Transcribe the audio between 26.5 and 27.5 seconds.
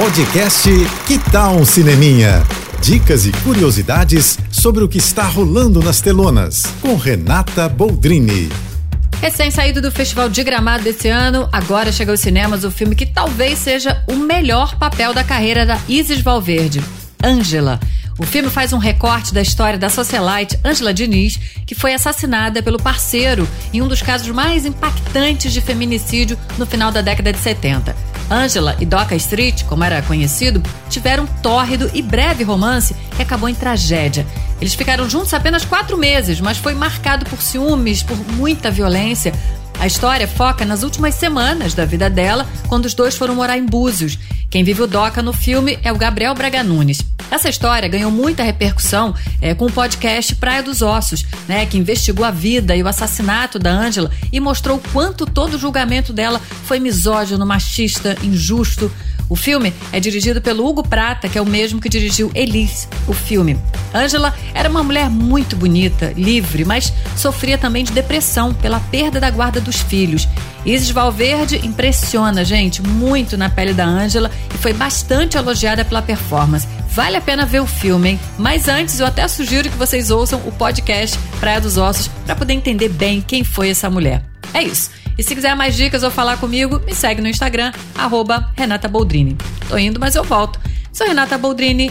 no final da década de